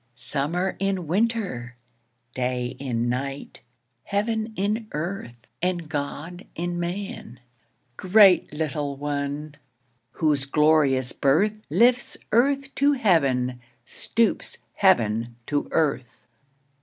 Summer 0.15 0.75
in 0.79 1.05
winter! 1.05 1.75
Day 2.33 2.75
in 2.79 3.07
night! 3.07 3.61
Heaven 4.05 4.51
in 4.57 4.87
Earth! 4.93 5.35
and 5.61 5.87
God 5.87 6.47
in 6.55 6.79
Man! 6.79 7.39
Great 7.97 8.51
little 8.51 8.95
one, 8.95 9.53
whose 10.13 10.45
glorious 10.47 11.11
birth, 11.11 11.59
Lifts 11.69 12.17
Earth 12.31 12.73
to 12.73 12.93
Heaven, 12.93 13.59
stoops 13.85 14.57
heaven 14.73 15.35
to 15.45 15.67
earth. 15.69 16.25